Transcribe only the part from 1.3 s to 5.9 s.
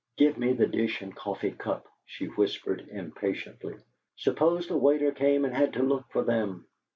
cup," she whispered, impatiently. "Suppose the waiter came and had to